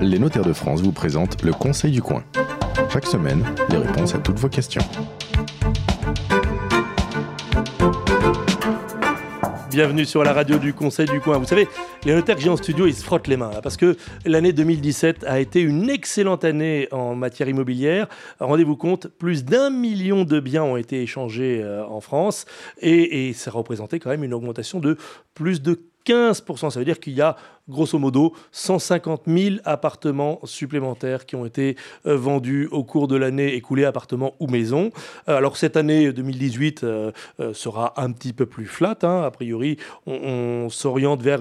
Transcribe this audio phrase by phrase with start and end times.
[0.00, 2.22] Les notaires de France vous présentent le Conseil du coin.
[2.92, 4.82] Chaque semaine, les réponses à toutes vos questions.
[9.70, 11.38] Bienvenue sur la radio du Conseil du Coin.
[11.38, 11.68] Vous savez,
[12.04, 15.24] les notaires que j'ai en studio, ils se frottent les mains parce que l'année 2017
[15.24, 18.06] a été une excellente année en matière immobilière.
[18.40, 22.46] Rendez-vous compte, plus d'un million de biens ont été échangés euh, en France
[22.80, 24.96] et ça représentait quand même une augmentation de
[25.34, 26.70] plus de 15%.
[26.70, 27.36] Ça veut dire qu'il y a
[27.68, 31.76] grosso modo 150 000 appartements supplémentaires qui ont été
[32.06, 34.92] euh, vendus au cours de l'année écoulée, appartements ou maisons.
[35.28, 37.12] Euh, alors cette année 2018 euh,
[37.52, 38.98] sera un petit peu plus flat.
[39.02, 39.22] Hein.
[39.22, 41.40] A priori, on, s'oriente vers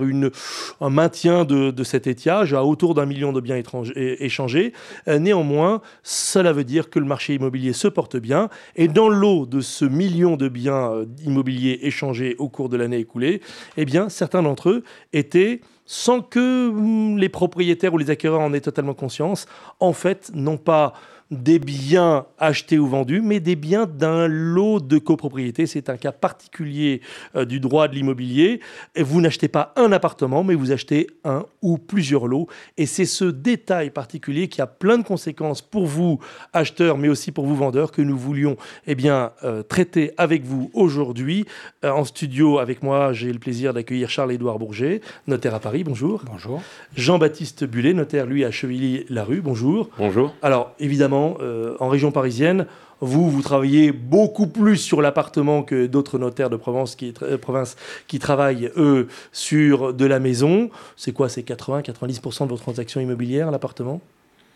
[0.82, 3.62] un maintien de, de, cet étiage à autour d'un million de biens
[3.96, 4.74] échangés.
[5.08, 8.50] néanmoins, cela veut dire que le marché immobilier se porte bien.
[8.76, 13.42] Et dans l'eau de ce million de biens immobiliers échangés au cours de l'année écoulée,
[13.78, 14.84] eh bien, certains d'entre eux
[15.14, 19.46] étaient sans que hum, les propriétaires ou les acquéreurs en aient totalement conscience,
[19.80, 20.94] en fait, non pas
[21.32, 25.66] des biens achetés ou vendus, mais des biens d'un lot de copropriété.
[25.66, 27.02] C'est un cas particulier
[27.36, 28.60] euh, du droit de l'immobilier.
[28.96, 32.48] Vous n'achetez pas un appartement, mais vous achetez un ou plusieurs lots.
[32.78, 36.20] Et c'est ce détail particulier qui a plein de conséquences pour vous,
[36.54, 40.70] acheteurs, mais aussi pour vous, vendeurs, que nous voulions eh bien, euh, traiter avec vous
[40.74, 41.46] aujourd'hui.
[41.84, 45.84] Euh, en studio avec moi, j'ai le plaisir d'accueillir Charles-Édouard Bourget, notaire à Paris.
[45.84, 46.22] Bonjour.
[46.30, 46.62] Bonjour.
[46.96, 49.42] Jean-Baptiste Bullet, notaire, lui, à Chevilly-la-Rue.
[49.42, 49.90] Bonjour.
[49.98, 50.36] Bonjour.
[50.44, 52.66] Alors, évidemment, euh, en région parisienne,
[53.02, 57.76] vous, vous travaillez beaucoup plus sur l'appartement que d'autres notaires de Provence qui, euh, province
[58.08, 60.70] qui travaillent, eux, sur de la maison.
[60.96, 64.02] C'est quoi C'est 80-90% de vos transactions immobilières, l'appartement?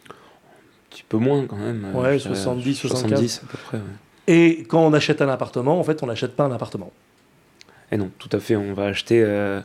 [0.10, 0.14] Un
[0.90, 1.88] petit peu moins quand même.
[1.94, 3.80] Ouais, 70, 70 à peu près.
[4.28, 6.92] Et quand on achète un appartement, en fait, on n'achète pas un appartement.
[7.92, 8.56] Et non, tout à fait.
[8.56, 9.62] On va acheter euh,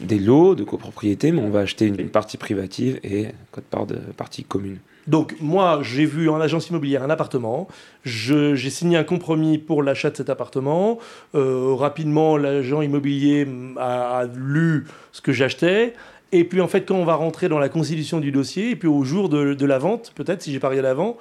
[0.00, 3.96] des lots de copropriété, mais on va acheter une, partie privative et code part de
[3.96, 4.78] partie commune.
[5.06, 7.68] Donc moi, j'ai vu en agence immobilière un appartement,
[8.04, 10.98] j'ai signé un compromis pour l'achat de cet appartement.
[11.34, 13.46] Euh, rapidement, l'agent immobilier
[13.78, 15.94] a, lu ce que j'achetais.
[16.32, 18.88] Et puis en fait, quand on va rentrer dans la constitution du dossier, et puis
[18.88, 21.16] au jour de, la vente, peut-être si j'ai parié l'avant,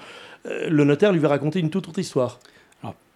[0.48, 2.40] euh, le notaire lui va raconter une toute autre histoire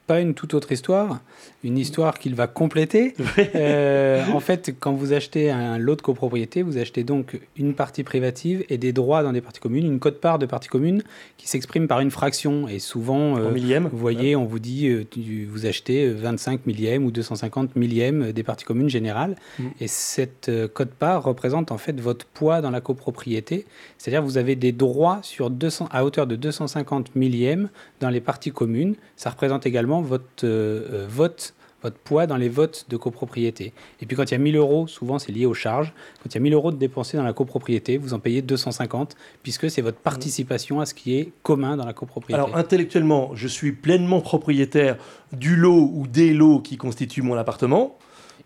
[0.09, 1.19] pas une toute autre histoire,
[1.63, 3.13] une histoire qu'il va compléter.
[3.55, 8.03] Euh, en fait, quand vous achetez un lot de copropriété, vous achetez donc une partie
[8.03, 11.03] privative et des droits dans des parties communes, une cote-part de partie commune
[11.37, 12.67] qui s'exprime par une fraction.
[12.67, 15.05] Et souvent, euh, vous voyez, on vous dit, euh,
[15.49, 19.35] vous achetez 25 millièmes ou 250 millièmes des parties communes générales.
[19.57, 19.63] Mm.
[19.81, 23.65] Et cette cote-part représente en fait votre poids dans la copropriété.
[23.97, 28.51] C'est-à-dire vous avez des droits sur 200, à hauteur de 250 millièmes dans les parties
[28.51, 28.95] communes.
[29.15, 33.73] Ça représente également votre euh, euh, vote votre poids dans les votes de copropriété.
[34.01, 36.35] Et puis quand il y a 1000 euros, souvent c'est lié aux charges, quand il
[36.35, 39.81] y a 1000 euros de dépensés dans la copropriété, vous en payez 250, puisque c'est
[39.81, 42.41] votre participation à ce qui est commun dans la copropriété.
[42.41, 44.97] Alors intellectuellement, je suis pleinement propriétaire
[45.31, 47.97] du lot ou des lots qui constituent mon appartement.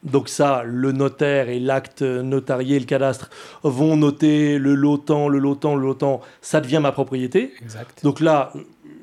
[0.03, 3.29] Donc ça, le notaire et l'acte notarié, le cadastre
[3.63, 7.53] vont noter le lotant, le lotant, le lotant, ça devient ma propriété.
[7.61, 8.03] Exact.
[8.03, 8.51] Donc là,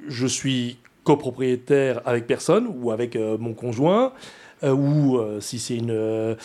[0.09, 4.13] je suis copropriétaire avec personne ou avec euh, mon conjoint.
[4.63, 6.37] Euh, ou euh, si c'est une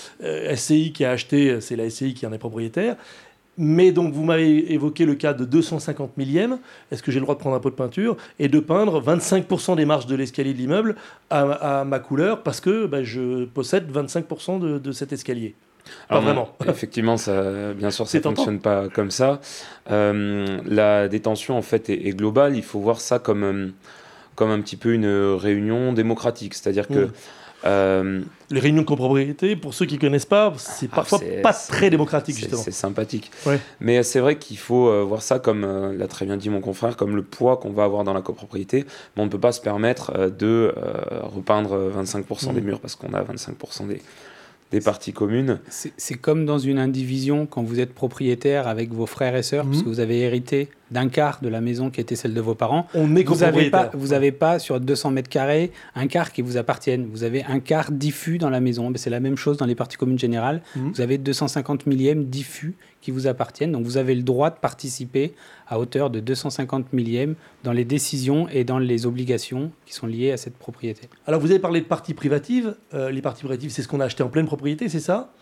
[0.55, 2.95] SCI qui a acheté, c'est la SCI qui en est propriétaire.
[3.57, 6.59] Mais donc, vous m'avez évoqué le cas de 250 millièmes.
[6.91, 9.77] Est-ce que j'ai le droit de prendre un pot de peinture et de peindre 25%
[9.77, 10.95] des marches de l'escalier de l'immeuble
[11.29, 15.55] à, ma couleur parce que ben, je possède 25% de, cet escalier?
[16.09, 16.49] Pas vraiment.
[16.67, 19.39] Effectivement, ça, bien sûr, ça ne fonctionne pas comme ça.
[19.88, 22.57] la détention, en fait, est, globale.
[22.57, 23.71] Il faut voir ça comme
[24.35, 26.53] comme un petit peu une réunion démocratique.
[26.53, 27.09] C'est-à-dire que.
[27.66, 31.53] Euh, les réunions de copropriété, pour ceux qui ne connaissent pas, c'est ah, parfois pas
[31.53, 32.62] très démocratique, justement.
[32.62, 33.31] C'est sympathique.
[33.79, 36.62] Mais c'est vrai qu'il faut euh, voir ça, comme euh, l'a très bien dit mon
[36.62, 38.85] confrère, comme le poids qu'on va avoir dans la copropriété.
[39.16, 40.75] Mais on ne peut pas se permettre de
[41.24, 42.63] repeindre 25% des mm.
[42.63, 44.01] murs parce qu'on a 25% des,
[44.72, 45.59] des parties communes.
[45.69, 49.80] C'est comme dans une indivision quand vous êtes propriétaire avec vos frères et sœurs, parce
[49.80, 49.94] que mhm.
[49.94, 52.88] vous avez hérité d'un quart de la maison qui était celle de vos parents.
[52.94, 56.42] On est vous n'avez pas, vous avez pas sur 200 mètres carrés un quart qui
[56.42, 57.09] vous appartienne.
[57.12, 58.94] Vous avez un quart diffus dans la maison.
[58.95, 60.62] C'est la même chose dans les parties communes générales.
[60.77, 60.94] Mhm.
[60.94, 63.74] Vous avez 250 millièmes diffus qui vous appartiennent.
[63.74, 65.33] Donc vous avez le droit de participer
[65.68, 70.31] à hauteur de 250 millièmes dans les décisions et dans les obligations qui sont liées
[70.31, 71.09] à cette propriété.
[71.27, 72.77] Alors vous avez parlé de parties privatives.
[72.94, 75.33] Euh, les parties privatives, c'est ce qu'on a acheté en pleine propriété, c'est ça?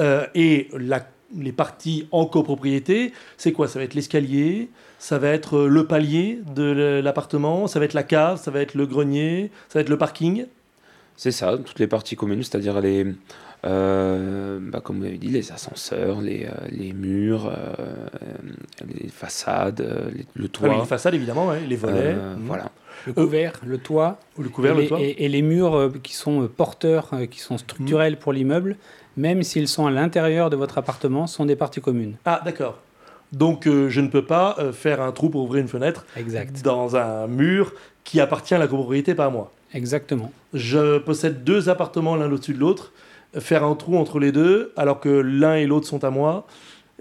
[0.00, 1.06] Euh, Et la
[1.38, 3.68] les parties en copropriété, c'est quoi?
[3.68, 4.70] Ça va être l'escalier,
[5.04, 8.72] ça va être le palier de l'appartement, ça va être la cave, ça va être
[8.74, 10.46] le grenier, ça va être le parking.
[11.16, 13.06] C'est ça, toutes les parties communes, c'est-à-dire les,
[13.66, 17.74] euh, bah, comme vous l'avez dit, les ascenseurs, les, euh, les murs, euh,
[19.02, 19.86] les façades,
[20.34, 20.68] le Ah toit.
[20.70, 22.14] oui, les façades, évidemment, ouais, les volets.
[22.16, 22.46] Euh, Mhm.
[22.46, 22.70] Voilà.
[23.06, 25.00] Le couvert, le toit, Le couvert, et, le les, toit.
[25.00, 28.76] et- et les murs euh, qui sont euh, porteurs, euh, qui sont structurels pour l'immeuble,
[29.18, 32.14] même s'ils sont à l'intérieur de votre appartement, sont des parties communes.
[32.24, 32.78] Ah, d'accord.
[33.34, 36.62] Donc, euh, je ne peux pas euh, faire un trou pour ouvrir une fenêtre Exact.
[36.62, 37.72] dans un mur
[38.04, 39.50] qui appartient à la copropriété, pas à moi.
[39.72, 40.30] Exactement.
[40.52, 42.92] Je possède deux appartements l'un au-dessus de l'autre.
[43.38, 46.46] Faire un trou entre les deux, alors que l'un et l'autre sont à moi.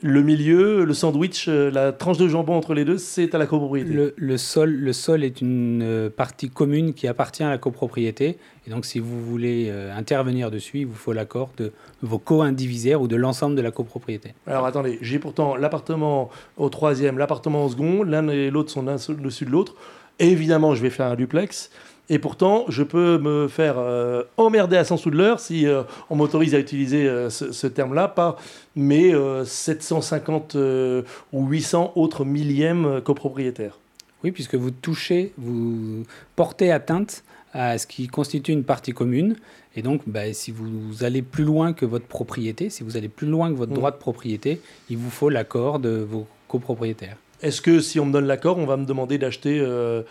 [0.01, 3.45] Le milieu, le sandwich, euh, la tranche de jambon entre les deux, c'est à la
[3.45, 3.93] copropriété.
[3.93, 8.37] Le, le sol, le sol est une euh, partie commune qui appartient à la copropriété.
[8.65, 13.01] Et donc, si vous voulez euh, intervenir dessus, il vous faut l'accord de vos co-indivisaires
[13.01, 14.33] ou de l'ensemble de la copropriété.
[14.47, 18.95] Alors attendez, j'ai pourtant l'appartement au troisième, l'appartement au second, l'un et l'autre sont l'un
[18.95, 19.75] au-dessus de l'autre.
[20.19, 21.69] Évidemment, je vais faire un duplex.
[22.09, 25.83] Et pourtant, je peux me faire euh, emmerder à 100 sous de l'heure si euh,
[26.09, 28.35] on m'autorise à utiliser euh, ce, ce terme-là, pas
[28.75, 33.79] mes euh, 750 euh, ou 800 autres millièmes copropriétaires.
[34.23, 36.03] Oui, puisque vous touchez, vous
[36.35, 37.23] portez atteinte
[37.53, 39.37] à ce qui constitue une partie commune.
[39.75, 43.27] Et donc, bah, si vous allez plus loin que votre propriété, si vous allez plus
[43.27, 43.75] loin que votre Mm.
[43.75, 47.17] droit de propriété, il vous faut l'accord de vos copropriétaires.
[47.43, 50.01] Est-ce que si on me donne l'accord, on va me demander d'acheter euh,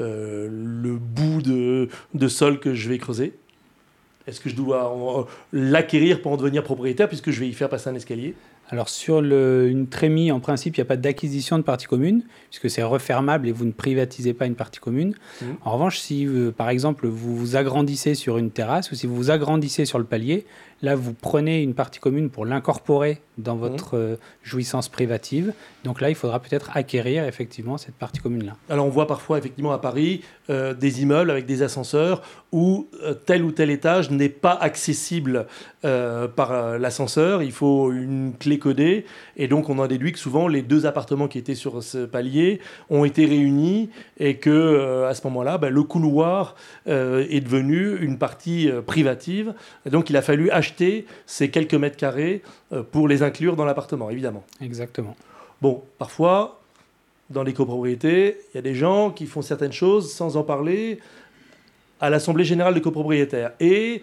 [0.00, 3.32] euh, le bout de, sol que je vais creuser?
[4.26, 7.88] Est-ce que je dois l'acquérir pour en devenir propriétaire puisque je vais y faire passer
[7.88, 8.34] un escalier?
[8.72, 12.22] Alors sur le- une trémie, en principe, il n'y a pas d'acquisition de partie commune,
[12.50, 15.14] puisque c'est refermable et vous ne privatisez pas une partie commune.
[15.42, 15.56] Mhm.
[15.64, 19.16] En revanche, si euh, par exemple vous vous agrandissez sur une terrasse ou si vous
[19.16, 20.46] vous agrandissez sur le palier,
[20.82, 25.52] là vous prenez une partie commune pour l'incorporer dans votre euh, jouissance privative.
[25.84, 28.54] Donc là, il faudra peut-être acquérir effectivement cette partie commune-là.
[28.68, 32.88] Alors on voit parfois effectivement à Paris euh, des immeubles avec des ascenseurs où
[33.26, 35.46] tel ou tel étage n'est pas accessible
[35.84, 39.06] euh, par euh, l'ascenseur, il faut une clé codée
[39.38, 42.60] et donc on en déduit que souvent les deux appartements qui étaient sur ce palier
[42.90, 43.88] ont été réunis
[44.18, 46.54] et que euh, à ce moment-là ben, le couloir
[46.86, 49.54] euh, est devenu une partie privative
[49.86, 52.42] et donc il a fallu acheter ces quelques mètres carrés
[52.92, 54.44] pour les inclure dans l'appartement évidemment.
[54.60, 55.16] Exactement.
[55.62, 56.60] Bon, parfois,
[57.30, 60.98] dans les copropriétés, il y a des gens qui font certaines choses sans en parler
[62.00, 63.52] à l'Assemblée générale des copropriétaires.
[63.60, 64.02] Et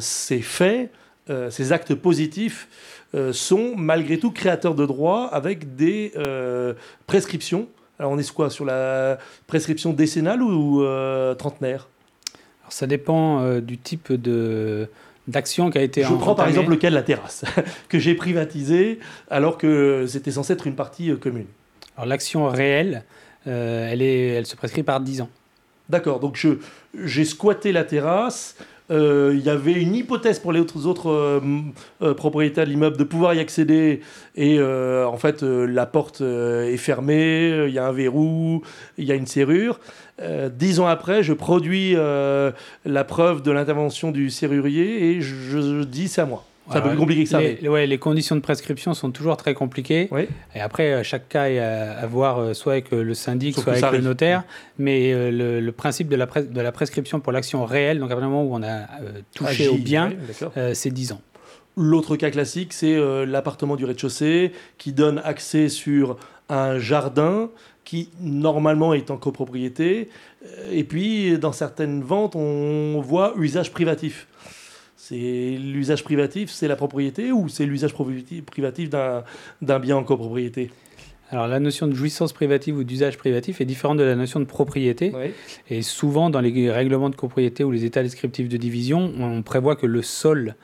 [0.00, 0.90] ces faits,
[1.30, 2.68] euh, ces actes positifs,
[3.14, 6.74] euh, sont malgré tout créateurs de droits avec des euh,
[7.06, 7.68] prescriptions.
[7.98, 8.50] Alors on est quoi?
[8.50, 11.88] Sur la prescription décennale ou euh, trentenaire?
[12.62, 14.88] Alors ça dépend euh, du type de
[15.26, 17.44] d'action qui a été Je prends par exemple le cas de la terrasse,
[17.88, 18.98] que j'ai privatisée
[19.30, 21.46] alors que c'était censé être une partie euh, commune.
[21.96, 23.04] Alors l'action réelle,
[23.46, 25.30] euh, elle, est, elle se prescrit par 10 ans.
[25.88, 26.58] D'accord, donc je,
[26.94, 28.56] j'ai squatté la terrasse.
[28.90, 31.40] Euh, Il y avait une hypothèse pour les autres, euh,
[32.02, 34.00] euh, propriétaires de l'immeuble de pouvoir y accéder.
[34.36, 38.62] Et en fait, la porte est fermée, il y a un verrou,
[38.98, 39.78] il y a une serrure.
[40.52, 46.08] Dix ans après, je produis la preuve de l'intervention du serrurier et je, je dis
[46.08, 46.44] c'est à moi.
[46.70, 47.40] C'est un peu plus compliqué que ça.
[47.40, 50.08] Les, mais- ouais, les conditions de prescription sont toujours très compliquées.
[50.10, 50.22] Oui.
[50.54, 53.54] Et après, euh, chaque cas est à, à voir euh, soit avec euh, le syndic,
[53.54, 54.44] Sauf soit avec le notaire.
[54.78, 58.10] Mais euh, le, le principe de la, pres- de la prescription pour l'action réelle, donc
[58.10, 58.66] à partir du moment où on a
[59.02, 61.20] euh, touché au bien, oui, euh, c'est 10 ans.
[61.76, 62.96] L'autre cas classique, c'est
[63.26, 66.16] l'appartement du rez-de-chaussée qui donne accès sur
[66.48, 67.50] un jardin
[67.84, 70.08] qui normalement est en copropriété.
[70.70, 74.28] Et puis, dans certaines ventes, on voit usage privatif.
[75.06, 80.70] C'est l'usage privatif, c'est la propriété ou c'est l'usage privatif d'un bien en copropriété?
[81.28, 84.46] Alors la notion de jouissance privative ou d'usage privatif est différente de la notion de
[84.46, 85.12] propriété.
[85.14, 85.32] Oui.
[85.68, 89.76] Et souvent, dans les règlements de copropriété ou les états descriptifs de division, on prévoit
[89.76, 90.54] que le sol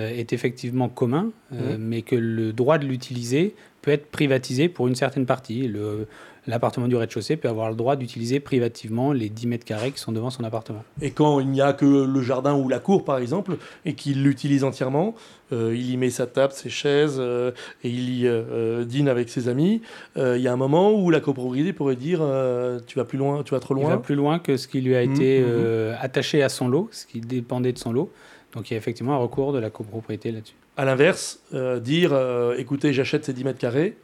[0.00, 1.84] est effectivement commun, euh, Mhm.
[1.84, 5.68] mais que le droit de l'utiliser peut être privatisé pour une certaine partie.
[5.68, 6.06] Le-
[6.48, 10.12] L'appartement du rez-de-chaussée peut avoir le droit d'utiliser privativement les 10 mètres carrés qui sont
[10.12, 10.84] devant son appartement.
[11.02, 14.22] Et quand il n'y a que le jardin ou la cour, par exemple, et qu'il
[14.22, 15.16] l'utilise entièrement,
[15.52, 17.50] euh, il y met sa table, ses chaises, euh,
[17.82, 19.82] et il y euh, euh, dîne avec ses amis,
[20.16, 23.18] euh, il y a un moment où la copropriété pourrait dire euh, tu vas plus
[23.18, 23.98] loin, tu vas trop Il va loin.
[23.98, 27.06] plus loin que ce qui lui a Mhm, été euh, attaché à son lot, ce
[27.06, 28.12] qui dépendait de son lot.
[28.56, 30.54] Donc il y a effectivement un recours de la copropriété là-dessus.
[30.76, 33.96] À l'inverse, euh, dire euh, écoutez, j'achète ces 10 mètres carrés,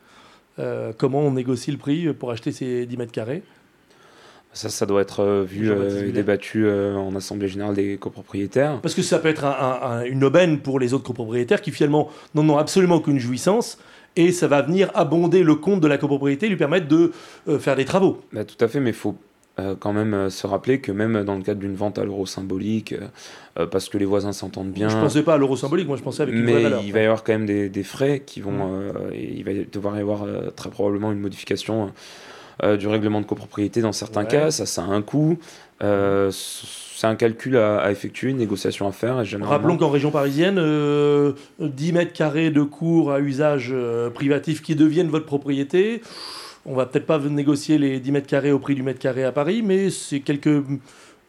[0.59, 3.43] euh, comment on négocie le prix pour acheter ces 10 mètres carrés?
[4.53, 8.81] Ça, ça doit être euh, vu euh, et débattu euh, en assemblée générale des copropriétaires.
[8.83, 11.71] Parce que ça peut être un- un- un- une aubaine pour les autres copropriétaires qui
[11.71, 13.79] finalement n'en ont absolument aucune jouissance.
[14.15, 17.13] Et ça va venir abonder le compte de la copropriété, lui permettre de
[17.49, 18.21] euh, faire des travaux.
[18.31, 19.17] Bah, tout à fait, mais il faut
[19.59, 22.25] euh, quand même euh, se rappeler que même dans le cadre d'une vente à l'euro
[22.27, 22.95] symbolique,
[23.59, 24.89] euh, parce que les voisins s'entendent bien.
[24.89, 26.83] Je pensais pas à l'euro symbolique, moi je pensais avec une mais vraie valeur.
[26.85, 28.53] il va y avoir quand même des, des frais qui vont.
[28.69, 28.93] Mm.
[29.13, 30.25] et il va devoir y avoir
[30.57, 31.93] très probablement une modification
[32.79, 34.29] du règlement de copropriété dans certains Ouais.
[34.29, 34.51] cas.
[34.53, 35.37] Ça, ça a un coût.
[35.81, 39.21] c'est un calcul à, à effectuer, une négociation à faire.
[39.21, 43.75] Et généralement- Rappelons qu'en région parisienne, euh, 10 mètres carrés de cours à usage
[44.15, 46.03] privatif qui deviennent votre propriété,
[46.65, 49.33] on va peut-être pas négocier les 10 mètres carrés au prix du mètre carré à
[49.33, 50.65] Paris, mais c'est quelques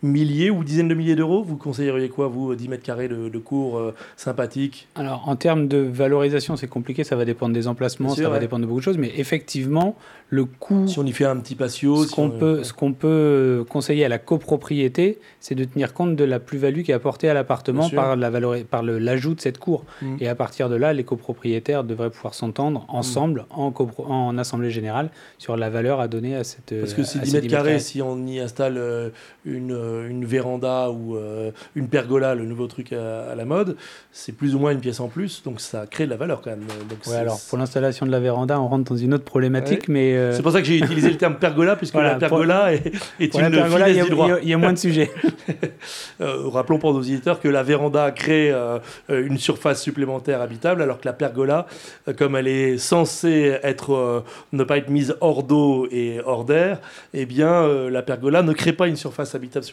[0.04, 1.44] milliers ou dizaines de milliers d'euros.
[1.44, 4.88] Vous conseilleriez quoi, vous, 10 mètres carrés de, de cours euh, sympathiques?
[4.96, 8.40] Alors, en termes de valorisation, c'est compliqué, ça va dépendre des emplacements, sûr, ça va
[8.40, 9.96] dépendre de beaucoup de choses, mais effectivement,
[10.30, 12.74] le coût, Si on y fait un petit patio, ce si qu'on on- peut, ce
[12.74, 16.96] qu'on peut conseiller à la copropriété, c'est de tenir compte de la plus-value qui est
[16.96, 19.86] apportée à l'appartement par la valori- par le- l'ajout de cette cour.
[20.02, 20.16] Mm.
[20.20, 24.72] Et à partir de là, les copropriétaires devraient pouvoir s'entendre ensemble en, copro- en assemblée
[24.72, 26.74] générale sur la valeur à donner à cette.
[26.80, 29.10] Parce que c'est ces 10 mètres carrés, si on y installe euh,
[29.46, 33.76] une, euh, une véranda ou euh, une pergola, le nouveau truc à, à la mode,
[34.12, 36.50] c'est plus ou moins une pièce en plus, donc ça crée de la valeur quand
[36.52, 36.64] même.
[36.90, 40.16] Donc Ouais, alors pour l'installation de la véranda, on rentre dans une autre problématique, mais
[40.16, 42.92] euh, C'est pour ça que j'ai utilisé le terme pergola, puisque Voilà, la pergola est,
[43.20, 44.28] est pour une la pergola, y, finesse a- du droit.
[44.28, 45.12] il y a- il y a moins de sujets.
[46.22, 50.82] Euh, rappelons pour nos auditeurs que la véranda crée euh, euh, une surface supplémentaire habitable,
[50.82, 51.66] alors que la pergola,
[52.08, 54.22] euh, comme elle est censée être, euh,
[54.54, 56.80] ne pas être mise hors d'eau et hors d'air,
[57.14, 59.66] eh bien, euh, la pergola ne crée pas une surface habitable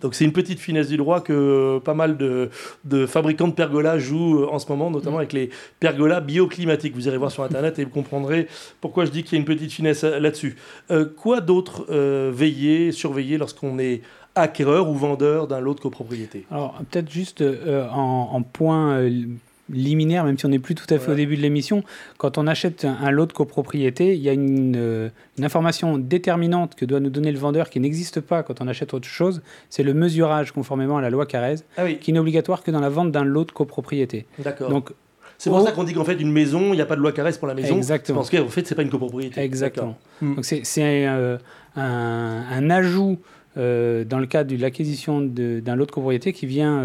[0.00, 2.50] Donc c'est une petite finesse du droit que pas mal de,
[2.84, 6.94] de fabricants de pergolas jouent euh, en ce moment, notamment avec les pergolas bioclimatiques.
[6.94, 8.48] Vous irez voir sur Internet et vous comprendrez
[8.80, 10.56] pourquoi je dis qu'il y a une petite finesse euh, là-dessus.
[10.90, 14.02] Euh, quoi d'autre euh, veiller, surveiller lorsqu'on est
[14.34, 19.08] acquéreur ou vendeur d'un lot de copropriété Alors, peut-être juste euh, en, en point
[19.70, 21.12] liminaire, même si on n'est plus tout à fait Ouais.
[21.12, 21.82] au début de l'émission,
[22.18, 25.08] quand on achète un, un lot de copropriété, il y a une, euh,
[25.38, 28.94] une information déterminante que doit nous donner le vendeur qui n'existe pas quand on achète
[28.94, 32.62] autre chose, c'est le mesurage conformément à la loi Carrez, Ah oui, qui n'est obligatoire
[32.62, 34.26] que dans la vente d'un lot de copropriété.
[34.38, 34.70] d'accord.
[34.70, 34.90] Donc,
[35.38, 35.64] C'est pour oh.
[35.66, 37.48] ça qu'on dit qu'en fait, une maison, il n'y a pas de loi caresse pour
[37.48, 37.76] la maison.
[37.76, 38.18] Exactement.
[38.20, 39.40] Parce qu'en fait, c'est pas une copropriété.
[39.40, 39.98] Exactement.
[40.22, 41.36] Donc c'est c'est, euh,
[41.74, 43.18] un, un ajout
[43.58, 46.80] euh, dans le cadre de l'acquisition de- d'un lot de copropriété qui vient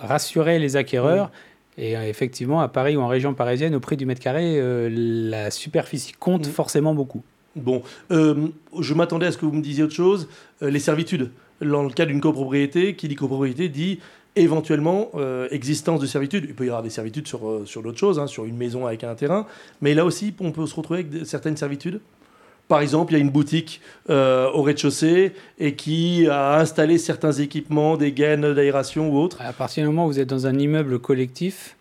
[0.00, 1.30] rassurer les acquéreurs.
[1.78, 4.90] Et euh, effectivement, à Paris ou en région parisienne, au prix du mètre carré, euh,
[4.92, 7.22] la superficie compte forcément beaucoup.
[7.54, 8.48] Bon, euh,
[8.80, 10.28] je m'attendais à ce que vous me disiez autre chose.
[10.62, 11.30] Euh, les servitudes.
[11.62, 14.00] Dans le cas d'une copropriété, qui dit copropriété dit
[14.36, 16.46] éventuellement euh, existence de servitudes.
[16.48, 18.86] Il peut y avoir des servitudes sur, euh, sur d'autres choses, hein, sur une maison
[18.86, 19.46] avec un terrain.
[19.80, 22.00] Mais là aussi, on peut se retrouver avec certaines servitudes?
[22.68, 27.32] Par exemple, il y a une boutique euh, au rez-de-chaussée et qui a installé certains
[27.32, 29.38] équipements, des gaines d'aération ou autres.
[29.40, 31.76] À partir du moment où vous êtes dans un immeuble collectif,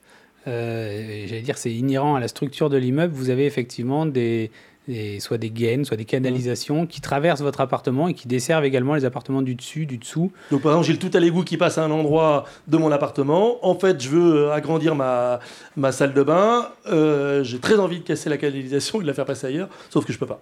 [0.47, 4.49] euh, j'allais dire c'est inhérent à la structure de l'immeuble, vous avez effectivement des,
[4.87, 8.95] des- soit des gaines, soit des canalisations qui traversent votre appartement et qui desservent également
[8.95, 10.31] les appartements du dessus, du dessous.
[10.51, 12.91] Donc par exemple, j'ai le tout à l'égout qui passe à un endroit de mon
[12.91, 13.57] appartement.
[13.67, 15.41] En fait, je veux euh, agrandir ma,
[15.75, 16.69] ma salle de bain.
[16.89, 20.05] Euh, j'ai très envie de casser la canalisation et de la faire passer ailleurs, sauf
[20.05, 20.41] que je peux pas.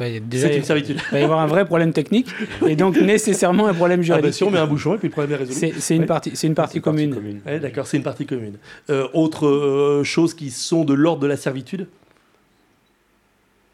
[0.00, 0.96] Bah, C'est une servitude.
[1.10, 2.28] Il va y avoir un vrai problème technique
[2.66, 4.34] et donc nécessairement un problème Ah bah juridique.
[4.34, 5.74] si on met un bouchon et puis le problème est résolu.
[5.78, 6.06] c'est une Ouais.
[6.06, 7.40] partie, c'est une partie commune.
[7.46, 8.54] Ouais, D'accord, c'est une partie commune.
[8.88, 11.86] Euh, autre euh, chose qui sont de l'ordre de la servitude?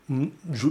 [0.09, 0.69] Hmm, je-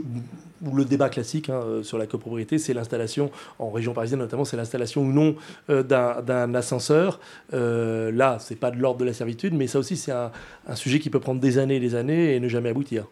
[0.73, 4.55] le débat classique hein, euh, sur la copropriété, c'est l'installation, en région parisienne notamment, c'est
[4.55, 5.35] l'installation ou non
[5.69, 7.19] euh, d'un ascenseur.
[7.53, 10.31] Euh, là, c'est pas de l'ordre de la servitude, mais ça aussi, c'est un,
[10.67, 13.05] un sujet qui peut prendre des années et des années et ne jamais aboutir.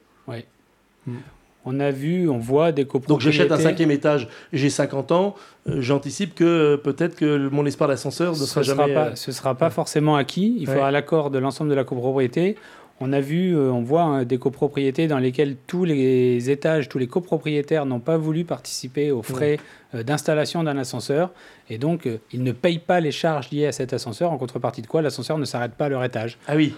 [1.65, 3.31] On a vu, on voit des Donc copropriétés.
[3.37, 5.35] j'achète un cinquième étage, j'ai 50 ans,
[5.69, 8.93] euh, j'anticipe que euh, peut-être que mon espoir d'ascenseur ne Ce sera ne sera, jamais...
[8.93, 10.55] pas, euh, ce sera pas forcément acquis.
[10.59, 10.73] Il Ouais.
[10.75, 12.57] faudra l'accord de l'ensemble de la copropriété.
[12.99, 17.07] On a vu, on voit hein, des copropriétés dans lesquelles tous les étages, tous les
[17.07, 19.57] copropriétaires n'ont pas voulu participer aux frais
[19.93, 21.31] d'installation d'un ascenseur.
[21.69, 24.87] Et donc, ils ne payent pas les charges liées à cet ascenseur, en contrepartie de
[24.87, 26.37] quoi l'ascenseur ne s'arrête pas à leur étage.
[26.47, 26.75] Ah oui,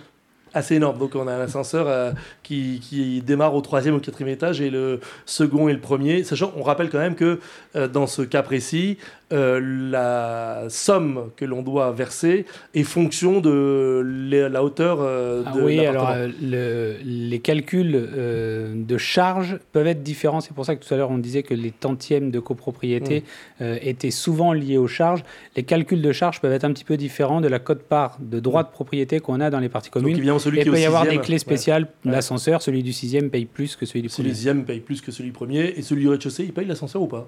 [0.55, 0.97] assez énorme.
[0.97, 4.99] Donc on a un ascenseur euh, qui, démarre au troisième ou quatrième étage et le
[5.25, 6.23] second et le premier.
[6.23, 7.39] Sachant, on rappelle quand même que
[7.75, 8.97] euh, dans ce cas précis,
[9.33, 9.59] euh,
[9.91, 15.61] la somme que l'on doit verser est fonction de la la hauteur euh, Ah de
[15.61, 20.41] oui, alors euh, le- les calculs euh, de charges peuvent être différents.
[20.41, 23.23] C'est pour ça que tout à l'heure on disait que les tantièmes de copropriété
[23.61, 25.23] euh, étaient souvent liés aux charges.
[25.55, 28.63] Les calculs de charges peuvent être un petit peu différents de la cote-part de droit
[28.63, 30.17] de propriété qu'on a dans les parties Donc communes.
[30.17, 31.83] évidemment, celui Et qui il est au peut y avoir des clés spéciales.
[32.05, 32.11] Ouais.
[32.11, 34.09] L'ascenseur, celui du sixième paye plus que celui du.
[34.09, 34.29] Celui premier.
[34.29, 37.01] du sixième paye plus que celui du premier et celui du rez-de-chaussée, il paye l'ascenseur
[37.01, 37.27] ou pas?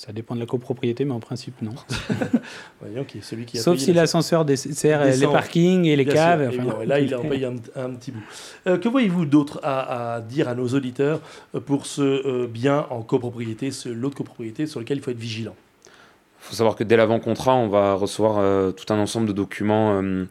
[0.00, 1.72] Ça dépend de la copropriété, mais en principe, non.
[2.80, 5.96] Voyons qui est celui qui a Sauf payé si la- l'ascenseur dessert les parkings et
[5.96, 6.42] les Bien caves.
[6.42, 6.68] évidemment.
[6.74, 8.22] enfin, Et là, il en paye un, un petit bout.
[8.68, 11.20] Euh, que voyez-vous d'autre à, à dire à nos auditeurs
[11.56, 15.10] euh, pour ce euh, bien en copropriété, ce lot de copropriété sur lequel il faut
[15.10, 15.56] être vigilant?
[15.86, 20.00] Il faut savoir que dès l'avant-contrat, on va recevoir euh, tout un ensemble de documents,
[20.00, 20.26] euh,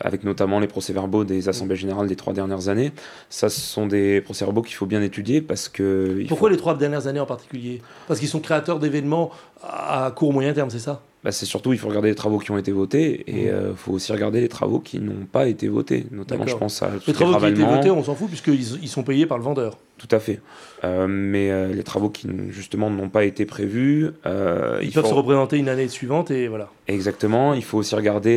[0.00, 2.92] avec notamment les procès-verbaux des assemblées générales des trois dernières années.
[3.28, 6.24] Ça, ce sont des procès-verbaux qu'il faut bien étudier parce que.
[6.28, 7.82] Pourquoi faut- les trois dernières années en particulier?
[8.08, 9.30] Parce qu'ils sont créateurs d'événements
[9.62, 11.02] à court moyen terme, c'est ça?
[11.22, 13.76] Bah, c'est surtout, il faut regarder les travaux qui ont été votés et il Mmh.
[13.76, 16.06] faut aussi regarder les travaux qui n'ont pas été votés.
[16.10, 18.88] Notamment, je pense à Les travaux qui ont été votés, on s'en fout, puisqu'ils ils
[18.88, 19.76] sont payés par le vendeur.
[20.00, 20.40] Tout à fait.
[20.82, 24.08] Euh, mais euh, les travaux qui, justement, n'ont pas été prévus.
[24.24, 26.70] euh, Ils il peuvent faut- se représenter une année suivante et voilà.
[26.88, 27.52] Exactement.
[27.52, 28.36] Il faut aussi regarder.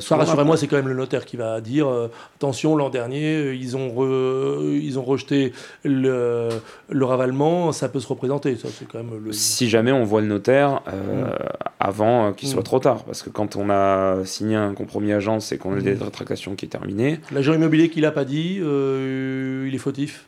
[0.00, 1.86] souvent, rassurez-moi, c'est quand même le notaire qui va dire
[2.34, 5.52] attention, l'an dernier, ils ont, re- ils ont rejeté
[5.84, 6.48] le,
[6.90, 8.56] le ravalement, ça peut se représenter.
[8.56, 9.30] Ça, c'est quand même le.
[9.32, 11.28] Si jamais on voit le notaire euh,
[11.78, 12.64] avant qu'il soit Mm.
[12.64, 15.82] trop tard, parce que quand on a signé un compromis agence et qu'on a le
[15.82, 16.00] délai Mm.
[16.00, 20.26] de rétractation qui est terminé, L'agent immobilier qui l'a pas dit, il est fautif.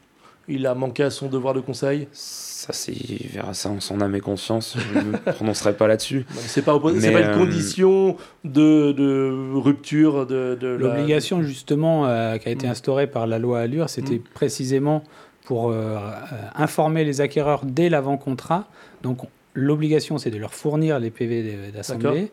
[0.48, 2.06] Il a manqué à son devoir de conseil.
[2.12, 2.94] ça c'est
[3.32, 4.76] verra ça en son âme et conscience.
[4.92, 6.24] Je ne me prononcerai pas là-dessus.
[6.36, 12.38] C'est pas, pas une euh, condition de, de rupture de, de la- L'obligation justement euh,
[12.38, 14.22] qui a été instaurée par la loi Allure, c'était Mm.
[14.34, 15.02] précisément
[15.44, 15.98] pour euh,
[16.56, 18.68] informer les acquéreurs dès l'avant-contrat.
[19.02, 19.18] Donc
[19.54, 22.30] l'obligation, c'est de leur fournir les PV d'assemblée.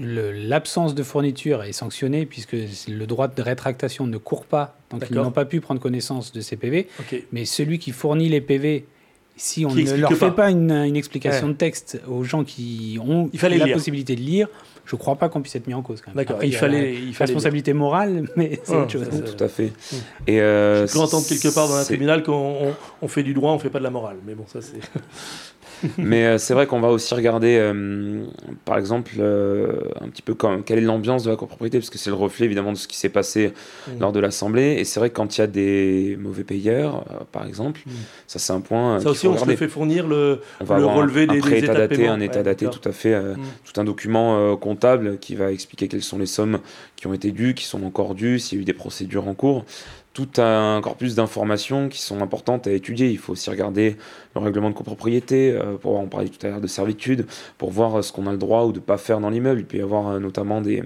[0.00, 2.52] L'absence de fourniture est sanctionnée puisque
[2.88, 6.40] le droit de rétractation ne court pas, donc ils n'ont pas pu prendre connaissance de
[6.40, 6.88] ces PV.
[7.32, 8.86] Mais celui qui fournit les PV,
[9.36, 10.16] si on ne leur pas.
[10.16, 11.52] fait pas une, une explication Ouais.
[11.52, 13.74] de texte aux gens qui ont Il fallait la lire.
[13.76, 14.48] possibilité de lire,
[14.84, 16.00] je ne crois pas qu'on puisse être mis en cause.
[16.00, 16.16] quand même.
[16.16, 16.42] D'accord.
[16.42, 17.32] Il a fallait, la il fallait.
[17.32, 19.06] responsabilité morale, mais c'est autre chose.
[19.10, 19.66] ça, Tout à fait.
[19.92, 19.96] Mm.
[20.26, 22.32] Et euh, Je peux entendre quelque part dans un tribunal qu'on
[22.68, 24.16] on- on fait du droit, on fait pas de la morale.
[24.26, 24.80] Mais bon, ça c'est.
[25.98, 28.24] Mais euh, c'est vrai qu'on va aussi regarder, euh,
[28.64, 32.10] par exemple, euh, un petit peu quelle est l'ambiance de la copropriété, parce que c'est
[32.10, 33.52] le reflet évidemment de ce qui s'est passé
[33.88, 34.00] Mm.
[34.00, 34.76] lors de l'assemblée.
[34.78, 37.90] Et c'est vrai que quand il y a des mauvais payeurs, par exemple, Mm.
[38.26, 39.00] ça c'est un point.
[39.00, 39.56] Ça aussi, faut on se regarder.
[39.56, 40.40] fait fournir le.
[40.60, 42.38] On va le avoir un- relevé un, des- des pré-état états de daté, un état
[42.38, 42.80] Ouais, daté, d'accord.
[42.80, 43.38] tout à fait, euh, Mm.
[43.72, 46.58] tout un document comptable qui va expliquer quelles sont les sommes
[46.96, 49.34] qui ont été dues, qui sont encore dues, s'il y a eu des procédures en
[49.34, 49.64] cours.
[50.18, 53.08] Tout un corpus d'informations qui sont importantes à étudier.
[53.08, 53.96] Il faut aussi regarder
[54.34, 57.24] le règlement de copropriété, euh, pour on parlait tout à l'heure de servitude,
[57.56, 59.60] pour voir ce qu'on a le droit ou de ne pas faire dans l'immeuble.
[59.60, 60.82] Il peut y avoir euh, notamment des,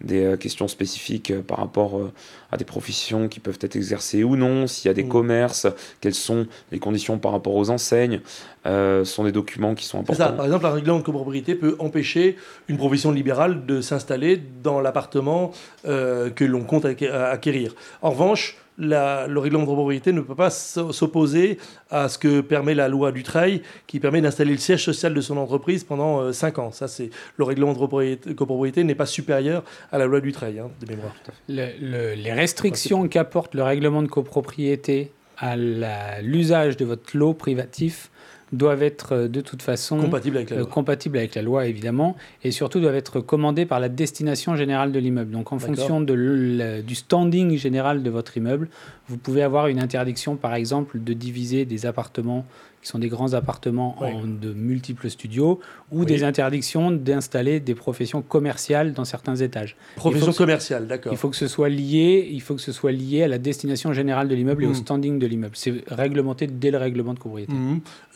[0.00, 2.12] des euh, questions spécifiques euh, par rapport euh,
[2.52, 5.08] à des professions qui peuvent être exercées ou non, s'il y a des Mm.
[5.08, 5.66] commerces,
[6.00, 8.20] quelles sont les conditions par rapport aux enseignes.
[8.66, 10.12] Euh, sont des documents qui sont ça.
[10.14, 10.36] importants.
[10.36, 12.36] Par exemple, un règlement de copropriété peut empêcher
[12.68, 15.52] une profession libérale de s'installer dans l'appartement
[15.86, 17.74] euh, que l'on compte acqué- acquérir.
[18.00, 21.58] En revanche, le règlement de copropriété ne peut pas s'o- s'opposer
[21.90, 25.36] à ce que permet la loi Dutreil, qui permet d'installer le siège social de son
[25.36, 26.72] entreprise pendant 5 ans.
[26.72, 30.90] Ça, c'est le règlement de copropriété, n'est pas supérieur à la loi Dutreil, hein, de
[30.90, 31.14] mémoire.
[31.48, 35.56] Le- le- les restrictions qu'apporte le règlement de copropriété à
[36.22, 38.10] l'usage de votre lot privatif
[38.56, 40.68] doivent être euh, de toute façon Compatible avec la euh, loi.
[40.68, 44.98] compatibles avec la loi, évidemment, et surtout doivent être commandées par la destination générale de
[44.98, 45.30] l'immeuble.
[45.30, 48.68] Donc, en fonction de du standing général de votre immeuble,
[49.08, 52.44] vous pouvez avoir une interdiction, par exemple, de diviser des appartements
[52.80, 54.08] qui sont des grands appartements Oui.
[54.08, 55.58] en de multiples studios,
[55.90, 56.06] ou Oui.
[56.06, 59.74] des interdictions d'installer des professions commerciales dans certains étages.
[59.96, 61.12] Profession il faut que- commerciale, d'accord.
[61.12, 63.94] Il faut que ce soit lié, il faut que ce soit lié à la destination
[63.94, 65.56] générale de l'immeuble et au standing de l'immeuble.
[65.56, 67.54] C'est réglementé dès le règlement de copropriété.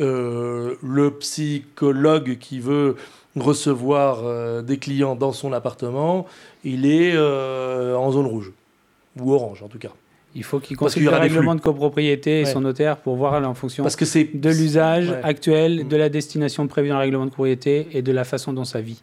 [0.03, 2.97] Euh, le psychologue qui veut
[3.37, 6.27] recevoir euh, des clients dans son appartement,
[6.65, 8.53] il est euh, en zone rouge.
[9.19, 9.93] Ou orange, en tout cas.
[10.35, 12.53] Il faut qu'il consulte y le règlement de copropriété et Ouais.
[12.53, 14.29] son notaire pour voir en fonction Parce que c'est...
[14.35, 15.21] de l'usage Ouais.
[15.23, 15.89] actuel, Mm.
[15.89, 18.81] de la destination prévue dans le règlement de copropriété et de la façon dont ça
[18.81, 19.03] vit.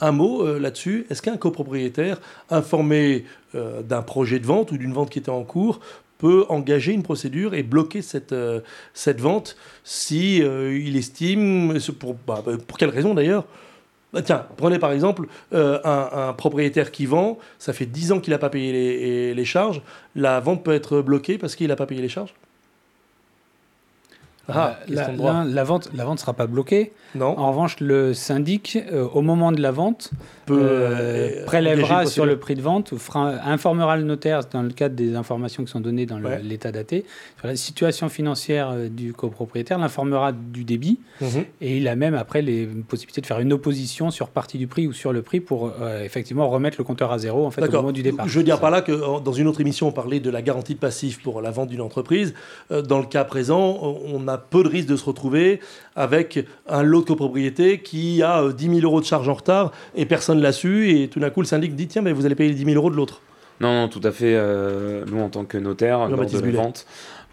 [0.00, 1.06] Un mot euh, là-dessus.
[1.10, 5.42] Est-ce qu'un copropriétaire informé euh, d'un projet de vente ou d'une vente qui était en
[5.44, 5.80] cours
[6.18, 8.60] peut engager une procédure et bloquer cette, euh,
[8.94, 13.44] cette vente si euh, il estime, ce- pour, bah, bah, pour quelle raison d'ailleurs?
[14.12, 18.32] Bah, Tiens, prenez par exemple euh, un, propriétaire qui vend, ça fait 10 ans qu'il
[18.32, 19.82] n'a pas payé les, les charges,
[20.14, 22.34] la vente peut être bloquée parce qu'il n'a pas payé les charges
[24.48, 25.44] Ah, la, droit.
[25.44, 26.92] la- vente ne sera pas bloquée.
[27.14, 30.10] Non, En revanche, le syndic, euh, au moment de la vente,
[30.46, 34.62] peut euh, euh, prélèvera sur le prix de vente, ou fera- informera le notaire dans
[34.62, 36.40] le cadre des informations qui sont données dans Ouais.
[36.42, 37.04] l'état daté
[37.38, 41.44] sur la situation financière euh, du copropriétaire, l'informera du débit Mhm.
[41.60, 44.86] et il a même après les possibilités de faire une opposition sur partie du prix
[44.88, 47.70] ou sur le prix pour euh, effectivement remettre le compteur à zéro en fait au
[47.70, 48.26] moment du départ.
[48.26, 50.74] Je veux dire par là que dans une autre émission, on parlait de la garantie
[50.74, 52.34] de passif pour la vente d'une entreprise.
[52.70, 55.60] Dans le cas présent, on a peu de risque de se retrouver
[55.96, 60.06] avec un lot de copropriété qui a 10 000 euros de charge en retard et
[60.06, 60.90] personne l'a su.
[60.90, 62.76] Et tout d'un coup, le syndic dit tiens, mais vous allez payer les 10 000
[62.76, 63.20] euros de l'autre.
[63.60, 64.36] Non, non, tout à fait.
[65.06, 66.86] nous, en tant que notaire, lors de la vente,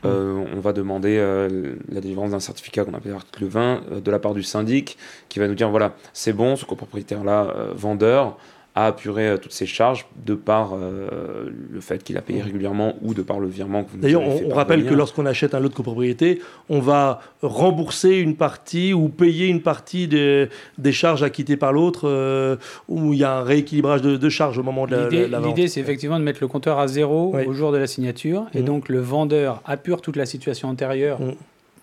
[0.05, 4.11] euh, on va demander euh, la délivrance d'un certificat qu'on appelle l'article 20 euh, de
[4.11, 8.37] la part du syndic qui va nous dire voilà, c'est bon, ce copropriétaire-là, vendeur,
[8.75, 12.95] a apuré euh, toutes ses charges de par euh, le fait qu'il a payé régulièrement
[13.01, 15.69] ou de par le virement que vous D'ailleurs, on, rappelle que lorsqu'on achète un lot
[15.69, 20.49] de copropriété, on va rembourser une partie ou payer une partie des,
[20.91, 24.85] charges acquittées par l'autre, euh, où il y a un rééquilibrage de, charges au moment
[24.85, 25.47] de la, vente.
[25.47, 28.61] L'idée, c'est effectivement de mettre le compteur à zéro au jour de la signature, et
[28.61, 28.65] mmh.
[28.65, 31.33] donc le vendeur apure toute la situation antérieure, mmh.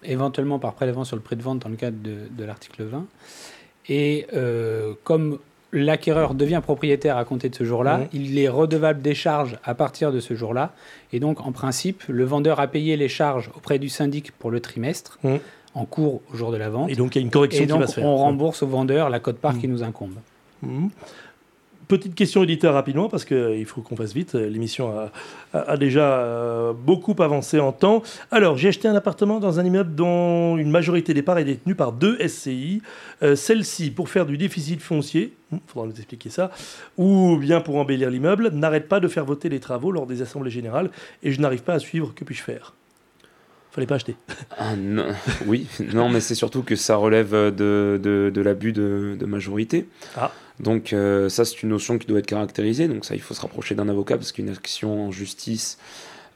[0.04, 3.04] éventuellement par prélèvement sur le prix de vente dans le cadre de, l'article 20.
[3.88, 4.26] Et
[5.04, 5.38] comme
[5.72, 10.12] l'acquéreur devient propriétaire à compter de ce jour-là, il est redevable des charges à partir
[10.12, 10.72] de ce jour-là.
[11.12, 14.60] Et donc, en principe, le vendeur a payé les charges auprès du syndic pour le
[14.60, 15.18] trimestre.
[15.74, 16.90] en cours au jour de la vente.
[16.90, 18.06] Et donc il y a une correction et qui va se faire.
[18.06, 20.14] On rembourse au vendeur la cote-part qui nous incombe.
[21.88, 24.34] Petite question éditeur rapidement, parce qu'il euh, faut qu'on fasse vite.
[24.34, 25.08] L'émission
[25.52, 28.02] a, déjà euh, beaucoup avancé en temps.
[28.32, 31.76] Alors, j'ai acheté un appartement dans un immeuble dont une majorité des parts est détenue
[31.76, 32.82] par deux SCI.
[33.22, 36.50] Euh, celle-ci, pour faire du déficit foncier, il hmm, faudra nous expliquer ça,
[36.96, 40.50] ou bien pour embellir l'immeuble, n'arrête pas de faire voter les travaux lors des assemblées
[40.50, 40.90] générales
[41.22, 42.12] et je n'arrive pas à suivre.
[42.16, 42.74] Que puis-je faire?
[43.76, 44.16] Fallait pas acheter.
[44.56, 45.06] Ah, non.
[45.46, 49.86] Oui, non, mais c'est surtout que ça relève de, de, l'abus de, de, majorité.
[50.16, 50.32] Ah.
[50.58, 52.88] Donc euh, ça, c'est une notion qui doit être caractérisée.
[52.88, 55.78] Donc ça, il faut se rapprocher d'un avocat parce qu'une action en justice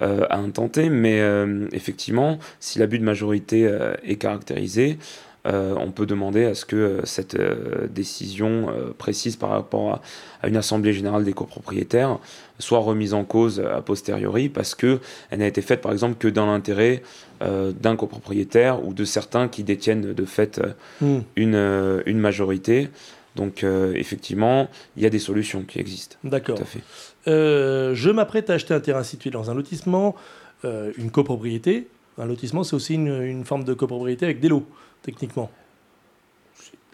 [0.02, 0.90] euh, a intenté.
[0.90, 3.70] Mais euh, effectivement, si l'abus de majorité
[4.04, 4.98] est caractérisé,
[5.44, 7.36] on peut demander à ce que cette
[7.90, 10.00] décision précise par rapport
[10.42, 12.18] à, une assemblée générale des copropriétaires
[12.58, 15.00] soit remise en cause a posteriori parce que
[15.30, 17.02] elle n'a été faite par exemple que dans l'intérêt
[17.40, 20.60] d'un copropriétaire ou de certains qui détiennent de fait
[21.00, 21.20] hmm.
[21.36, 22.90] une, une majorité.
[23.36, 26.16] Donc euh, effectivement, il y a des solutions qui existent.
[26.24, 26.56] D'accord.
[26.56, 26.80] Tout à fait.
[27.28, 30.16] Euh, je m'apprête à acheter un terrain situé dans un lotissement,
[30.64, 31.88] euh, une copropriété.
[32.18, 34.66] Un lotissement, c'est aussi une, forme de copropriété avec des lots,
[35.02, 35.50] techniquement.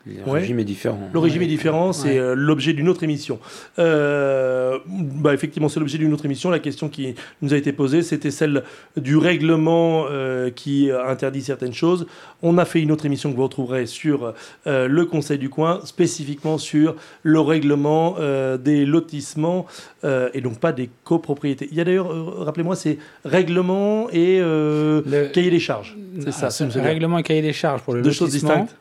[0.06, 1.10] Le régime est différent.
[1.12, 3.40] Le régime est différent, c'est euh, l'objet d'une autre émission.
[3.80, 6.48] Euh, bah, effectivement, c'est l'objet d'une autre émission.
[6.50, 8.62] La question qui nous a été posée, c'était celle
[8.96, 12.06] du règlement euh, qui interdit certaines choses.
[12.42, 14.32] On a fait une autre émission que vous retrouverez sur
[14.66, 18.16] le Conseil du coin, spécifiquement sur le règlement
[18.58, 19.66] des lotissements
[20.04, 21.68] et donc pas des copropriétés.
[21.70, 24.40] Il y a d'ailleurs, rappelez-moi, c'est règlement et
[25.32, 25.96] cahier des charges.
[26.20, 26.48] C'est ça.
[26.48, 28.76] Ah, règlement et cahier des charges pour le Deux choses distinctes.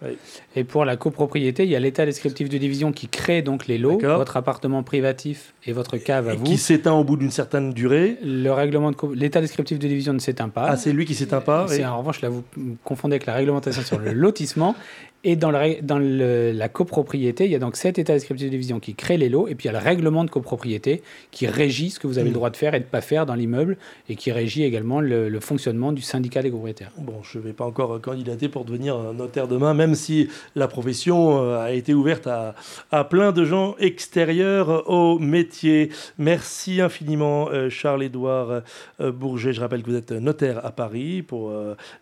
[0.55, 3.77] Et pour la copropriété, il y a l'état descriptif de division qui crée donc les
[3.77, 6.43] lots, votre appartement privatif et votre cave à et vous.
[6.43, 8.17] Qui s'éteint au bout d'une certaine durée.
[8.23, 10.67] Le règlement de l'état descriptif de division ne s'éteint pas.
[10.69, 11.67] Ah, c'est lui qui s'éteint pas.
[11.67, 12.43] C'est en revanche là vous
[12.83, 14.75] confondez avec la réglementation sur le lotissement
[15.25, 18.79] et dans, la, dans la copropriété, il y a donc cet état descriptif de division
[18.79, 21.89] qui crée les lots, et puis il y a le règlement de copropriété qui régit
[21.89, 22.33] ce que vous avez le mm.
[22.35, 23.75] droit de faire et de ne pas faire dans l'immeuble,
[24.07, 26.91] et qui régit également le, fonctionnement du syndicat des copropriétaires.
[26.97, 31.43] Bon, je ne vais pas encore candidater pour devenir notaire demain, même si la profession
[31.43, 32.53] euh, a été ouverte à,
[32.91, 35.89] à plein de gens extérieurs au métier.
[36.19, 38.61] Merci infiniment, euh, Charles-Édouard
[39.01, 39.53] euh, Bourget.
[39.53, 41.51] Je rappelle que vous êtes notaire à Paris pour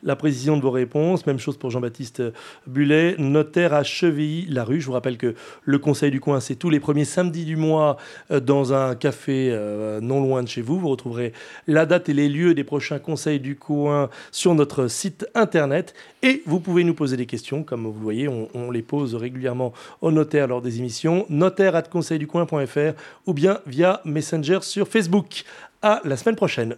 [0.04, 1.26] la précision de vos réponses.
[1.26, 2.22] Même chose pour Jean-Baptiste
[2.68, 4.82] Bullet notaire à Chevilly-la-Rue.
[4.82, 7.98] Je vous rappelle que le Conseil du coin, c'est tous les premiers samedis du mois
[8.32, 10.80] euh, dans un café euh, non loin de chez vous.
[10.80, 11.34] Vous retrouverez
[11.68, 15.94] la date et les lieux des prochains Conseils du coin sur notre site internet.
[16.22, 19.74] Et vous pouvez nous poser des questions, comme vous le voyez, on, les pose régulièrement
[20.02, 22.94] au notaire lors des émissions, notaire at conseilducoin.fr
[23.26, 25.44] ou bien via Messenger sur Facebook.
[25.82, 26.78] À la semaine prochaine.